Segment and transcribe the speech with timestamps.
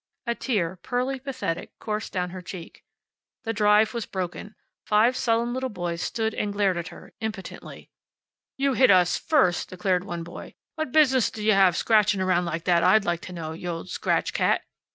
[0.25, 2.83] A tear, pearly, pathetic, coursed down her cheek.
[3.43, 4.55] The drive was broken.
[4.83, 7.91] Five sullen little boys stood and glared at her, impotently.
[8.57, 10.55] "You hit us first," declared one boy.
[10.73, 13.51] "What business d' you have scratching around like that, I'd like to know!
[13.51, 14.63] You old scratch cat!"